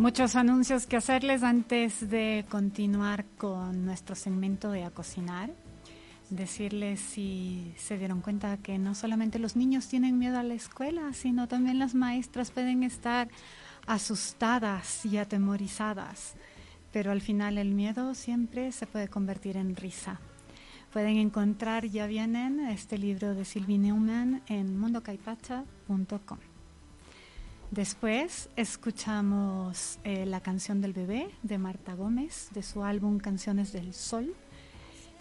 [0.06, 5.50] Muchos anuncios que hacerles antes de continuar con nuestro segmento de A Cocinar.
[6.30, 11.12] Decirles si se dieron cuenta que no solamente los niños tienen miedo a la escuela,
[11.14, 13.30] sino también las maestras pueden estar
[13.88, 16.36] asustadas y atemorizadas.
[16.92, 20.20] Pero al final el miedo siempre se puede convertir en risa.
[20.94, 26.55] Pueden encontrar, ya vienen, este libro de Sylvie Neumann en mundocaipacha.com.
[27.76, 33.94] Después escuchamos eh, la canción del bebé de Marta Gómez de su álbum Canciones del
[33.94, 34.34] Sol.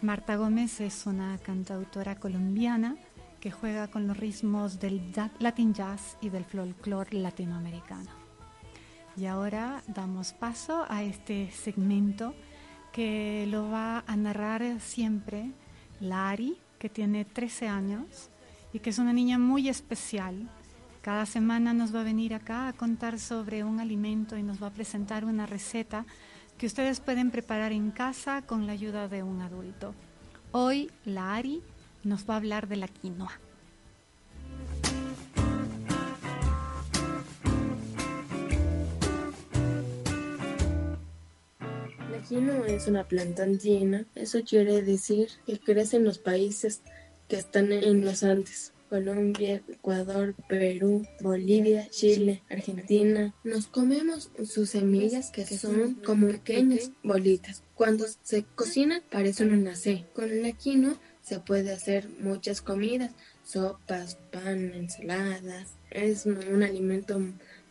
[0.03, 2.95] Marta Gómez es una cantautora colombiana
[3.41, 5.03] que juega con los ritmos del
[5.41, 8.13] Latin jazz y del folclore latinoamericano.
[9.17, 12.37] Y ahora damos paso a este segmento
[12.93, 15.51] que lo va a narrar siempre
[15.99, 18.31] Lari, que tiene 13 años
[18.73, 20.49] y que es una niña muy especial.
[21.05, 24.69] Cada semana nos va a venir acá a contar sobre un alimento y nos va
[24.69, 26.07] a presentar una receta
[26.57, 29.95] que ustedes pueden preparar en casa con la ayuda de un adulto.
[30.51, 31.61] Hoy la Ari
[32.05, 33.39] nos va a hablar de la quinoa.
[42.11, 46.81] La quinoa es una planta andina, eso quiere decir que crece en los países
[47.29, 48.74] que están en los Andes.
[48.89, 53.35] Colombia, Ecuador, Perú, Bolivia, Chile, Argentina.
[53.45, 57.63] Nos comemos sus semillas que son como pequeñas bolitas.
[57.75, 60.07] Cuando se cocinan parecen una C.
[60.15, 63.13] Con la quinoa se puede hacer muchas comidas,
[63.45, 65.75] sopas, pan, ensaladas.
[65.91, 67.21] Es un alimento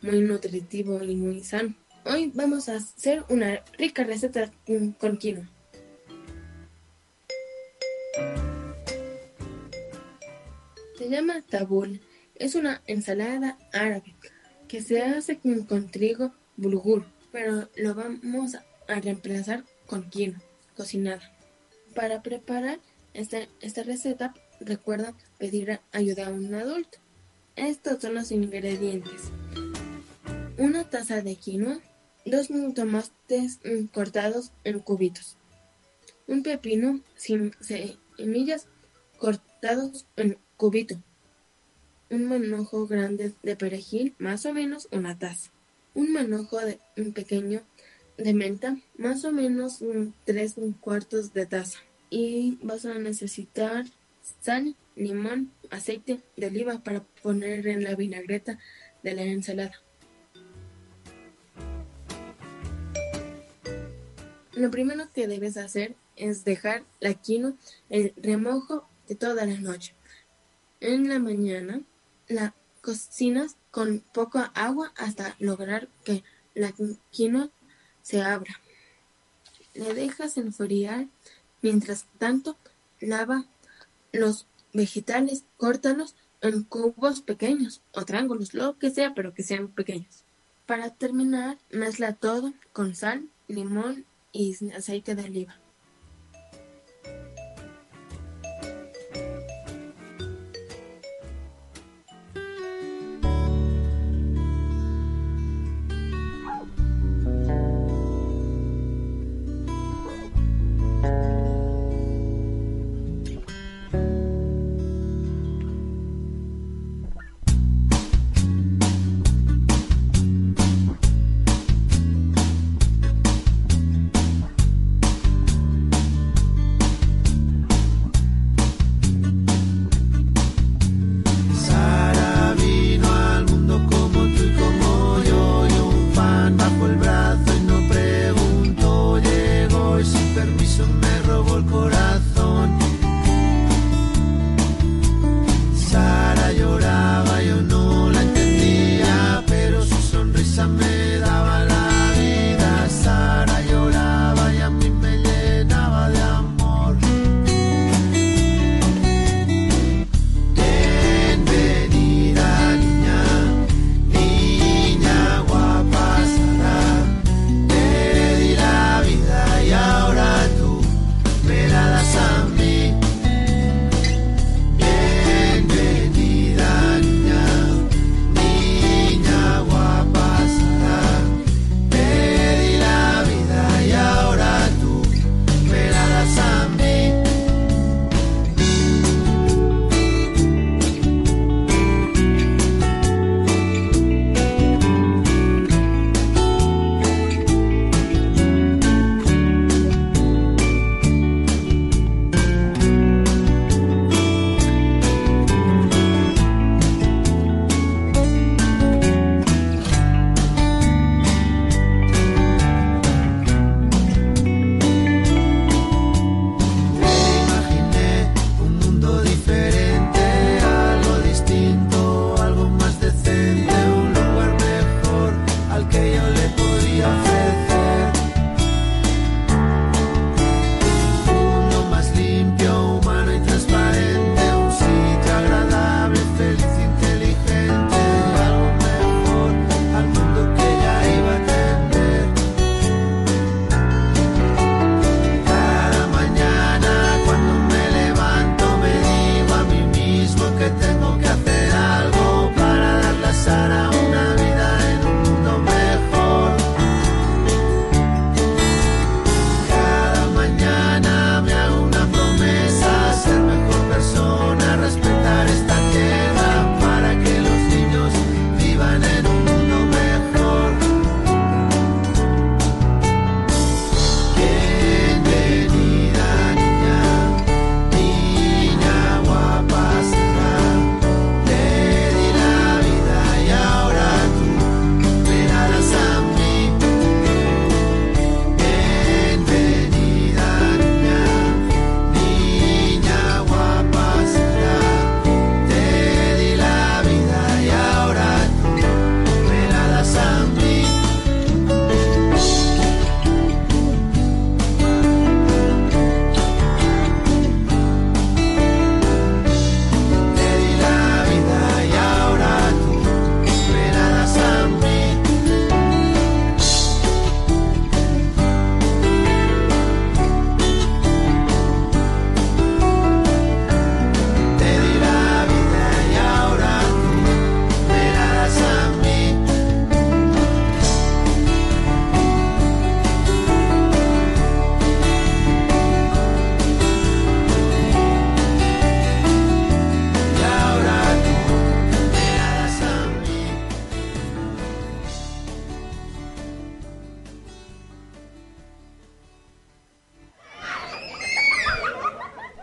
[0.02, 1.76] muy nutritivo y muy sano.
[2.06, 4.52] Hoy vamos a hacer una rica receta
[5.00, 5.50] con quinoa.
[11.04, 12.00] Se llama tabul.
[12.36, 14.16] Es una ensalada árabe
[14.70, 20.42] que se hace con, trigo bulgur, pero lo vamos a reemplazar con quinoa
[20.78, 21.30] cocinada.
[21.94, 22.80] Para preparar
[23.14, 27.00] esta, esta receta recuerda pedir ayuda a un adulto.
[27.58, 29.24] Estos son los ingredientes.
[30.58, 31.82] Una taza de quinoa,
[32.26, 35.36] dos tomates mm, cortados en cubitos,
[36.28, 38.68] un pepino sin semillas
[39.18, 40.96] cortados en cubito,
[42.10, 45.52] un manojo grande de perejil, más o menos una taza,
[45.94, 46.80] un manojo de,
[47.14, 47.62] pequeño
[48.18, 51.80] de menta, más o menos un, tres cuartos de taza.
[52.10, 53.86] Y vas a necesitar
[54.42, 58.60] sal, limón, aceite de oliva para poner en la vinagreta
[59.02, 59.82] de la ensalada.
[64.54, 67.56] Lo primero que debes hacer es dejar la quinoa
[67.90, 69.96] el remojo de toda la noche.
[70.84, 71.80] En la mañana
[72.28, 76.26] la cocinas con poca agua hasta lograr que
[76.56, 76.74] la
[77.10, 77.50] quinoa
[78.02, 78.60] se abra.
[79.74, 81.08] Le dejas enfriar.
[81.62, 82.58] Mientras tanto,
[83.00, 83.46] lava
[84.12, 90.26] los vegetales, córtalos en cubos pequeños o triángulos, lo que sea, pero que sean pequeños.
[90.66, 95.63] Para terminar, mezcla todo con sal, limón y aceite de oliva.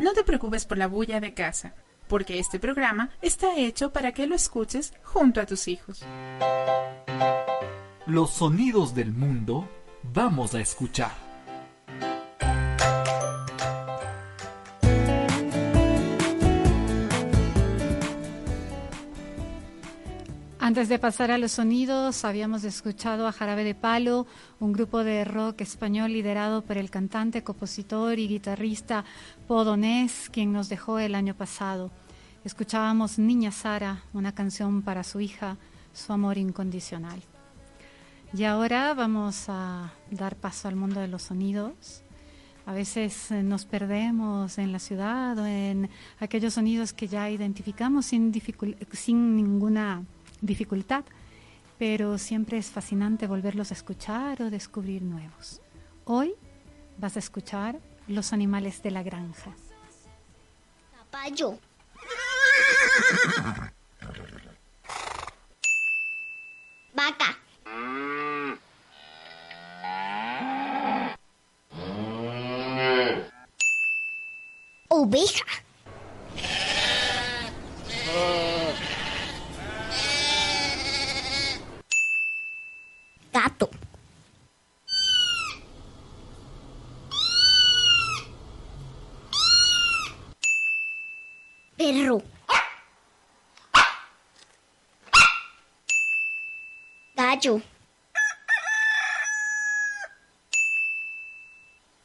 [0.01, 1.75] No te preocupes por la bulla de casa,
[2.09, 6.03] porque este programa está hecho para que lo escuches junto a tus hijos.
[8.07, 9.69] Los sonidos del mundo
[10.03, 11.30] vamos a escuchar.
[20.71, 24.29] Antes de pasar a los sonidos, habíamos escuchado a Jarabe de Palo,
[24.61, 29.05] un grupo de rock español liderado por el cantante, compositor y guitarrista
[29.49, 31.91] Podonés, quien nos dejó el año pasado.
[32.45, 35.57] Escuchábamos Niña Sara, una canción para su hija,
[35.93, 37.21] su amor incondicional.
[38.33, 42.05] Y ahora vamos a dar paso al mundo de los sonidos.
[42.65, 45.91] A veces eh, nos perdemos en la ciudad o en
[46.21, 48.33] aquellos sonidos que ya identificamos sin,
[48.93, 50.05] sin ninguna
[50.41, 51.05] dificultad,
[51.79, 55.61] pero siempre es fascinante volverlos a escuchar o descubrir nuevos.
[56.05, 56.35] Hoy
[56.99, 59.55] vas a escuchar los animales de la granja.
[61.11, 61.59] Caballo.
[66.95, 67.39] Vaca.
[74.89, 75.45] Oveja.
[97.31, 97.63] Gallo.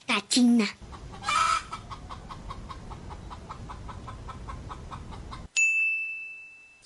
[0.08, 0.68] Gallina.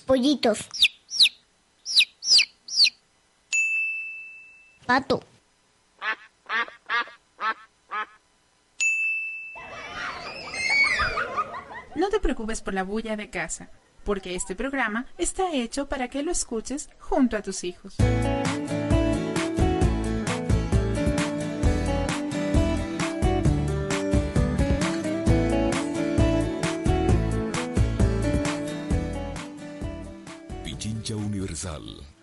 [0.05, 0.69] Pollitos.
[4.85, 5.19] Pato.
[11.95, 13.69] No te preocupes por la bulla de casa,
[14.03, 17.97] porque este programa está hecho para que lo escuches junto a tus hijos.
[30.63, 32.18] Pichincha Universal.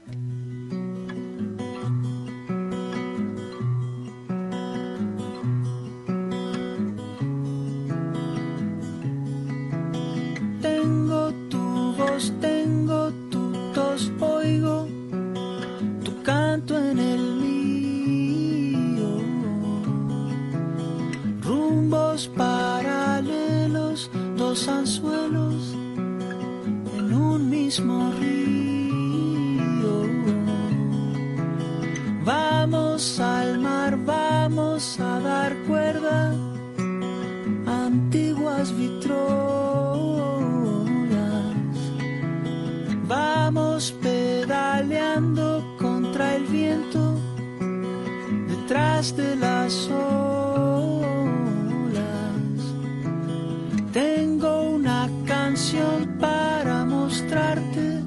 [56.21, 58.01] Para mostrarte,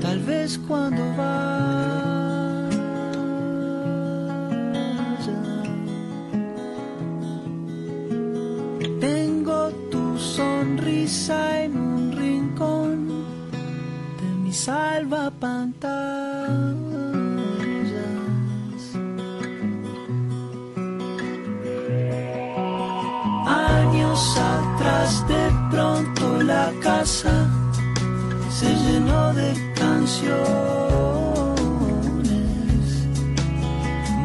[0.00, 1.40] tal vez cuando vaya.
[9.00, 13.08] Tengo tu sonrisa en un rincón
[14.20, 15.69] de mi salva Años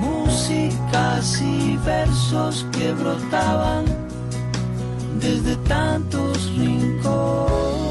[0.01, 3.85] músicas y versos que brotaban
[5.19, 7.85] desde tantos rincones.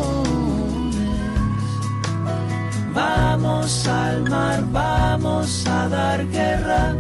[2.95, 6.95] Vamos al mar, vamos a dar guerra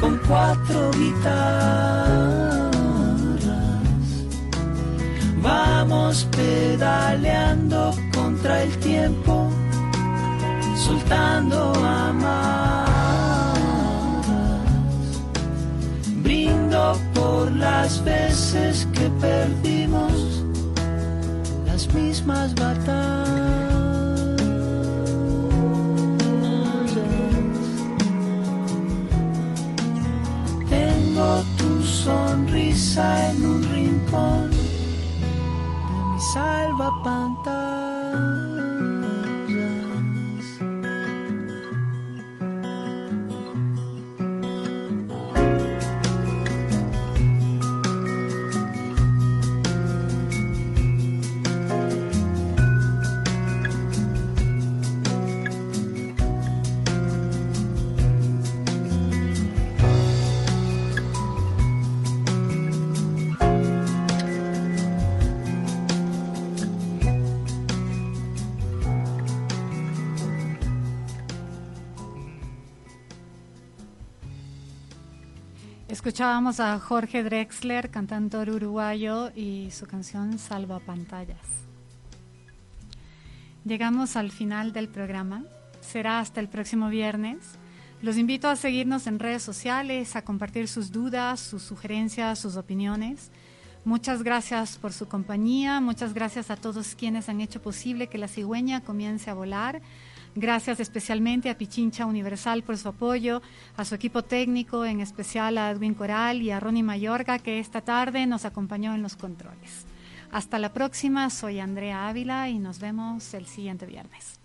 [0.00, 2.70] con cuatro guitarras.
[5.42, 9.50] Vamos pedaleando contra el tiempo,
[10.90, 12.90] soltando amarras.
[16.22, 20.44] Brindo por las veces que perdimos
[21.66, 23.28] las mismas batallas.
[30.68, 34.70] Tengo tu sonrisa en un rincón de mi.
[76.20, 81.38] Escuchábamos a Jorge Drexler, cantautor uruguayo, y su canción Salva Pantallas.
[83.64, 85.44] Llegamos al final del programa.
[85.80, 87.38] Será hasta el próximo viernes.
[88.02, 93.30] Los invito a seguirnos en redes sociales, a compartir sus dudas, sus sugerencias, sus opiniones.
[93.86, 98.28] Muchas gracias por su compañía, muchas gracias a todos quienes han hecho posible que la
[98.28, 99.80] cigüeña comience a volar.
[100.34, 103.42] Gracias especialmente a Pichincha Universal por su apoyo,
[103.76, 107.80] a su equipo técnico, en especial a Edwin Coral y a Ronnie Mayorga, que esta
[107.80, 109.86] tarde nos acompañó en los controles.
[110.30, 114.38] Hasta la próxima, soy Andrea Ávila y nos vemos el siguiente viernes.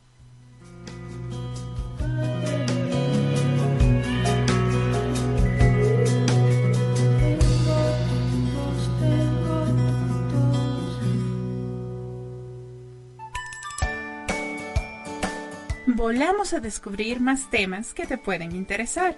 [15.95, 19.15] Volamos a descubrir más temas que te pueden interesar.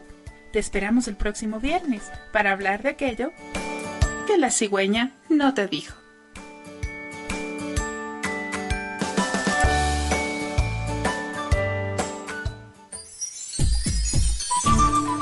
[0.53, 3.31] Te esperamos el próximo viernes para hablar de aquello
[4.27, 5.95] que la cigüeña no te dijo.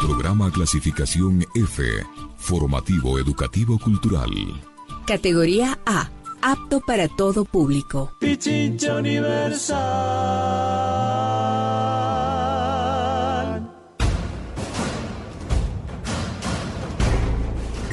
[0.02, 1.84] Programa clasificación F.
[2.36, 4.30] Formativo Educativo Cultural.
[5.08, 6.10] Categoría A.
[6.42, 8.12] Apto para todo público.
[8.20, 10.45] Pichincha Universal.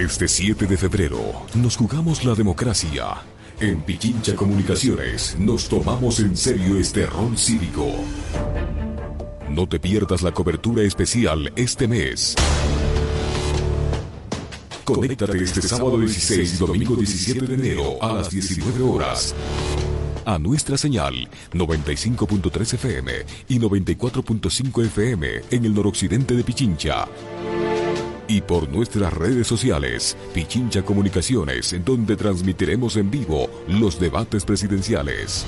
[0.03, 3.23] Este 7 de febrero nos jugamos la democracia.
[3.61, 7.87] En Pichincha Comunicaciones nos tomamos en serio este rol cívico.
[9.49, 12.35] No te pierdas la cobertura especial este mes.
[14.83, 19.37] Conéctate este sábado 16 y domingo 17 de enero a las 19 horas
[20.25, 23.13] a nuestra señal 95.3 FM
[23.49, 27.07] y 94.5 FM en el noroccidente de Pichincha.
[28.33, 35.45] Y por nuestras redes sociales, Pichincha Comunicaciones, en donde transmitiremos en vivo los debates presidenciales.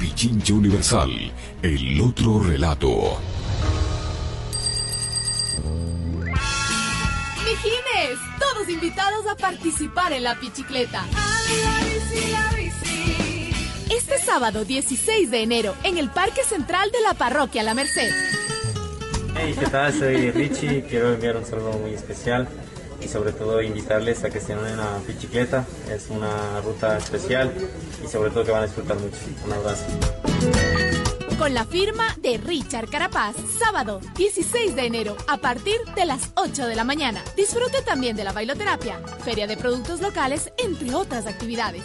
[0.00, 1.12] Pichincha Universal,
[1.62, 3.20] el otro relato.
[7.44, 11.04] Mijines, todos invitados a participar en la pichicleta.
[13.90, 18.35] Este sábado 16 de enero en el Parque Central de la Parroquia La Merced.
[19.38, 19.92] Hey, ¿qué tal?
[19.92, 22.48] Soy Richie, quiero enviar un saludo muy especial
[23.00, 27.52] y sobre todo invitarles a que se unan a Pichicleta, es una ruta especial
[28.02, 29.16] y sobre todo que van a disfrutar mucho.
[29.44, 29.84] Un abrazo.
[31.38, 36.66] Con la firma de Richard Carapaz, sábado 16 de enero a partir de las 8
[36.66, 37.22] de la mañana.
[37.36, 41.84] Disfrute también de la bailoterapia, feria de productos locales, entre otras actividades.